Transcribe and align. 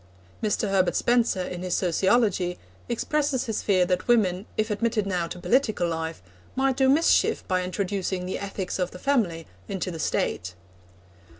Mr. 0.41 0.69
Herbert 0.71 0.95
Spencer, 0.95 1.43
in 1.43 1.61
his 1.61 1.75
Sociology, 1.75 2.57
expresses 2.89 3.45
his 3.45 3.61
fear 3.61 3.85
that 3.85 4.07
women, 4.07 4.47
if 4.57 4.71
admitted 4.71 5.05
now 5.05 5.27
to 5.27 5.37
political 5.37 5.87
life, 5.87 6.23
might 6.55 6.75
do 6.77 6.89
mischief 6.89 7.47
by 7.47 7.61
introducing 7.63 8.25
the 8.25 8.39
ethics 8.39 8.79
of 8.79 8.89
the 8.89 8.97
family 8.97 9.45
into 9.69 9.91
the 9.91 9.99
State. 9.99 10.55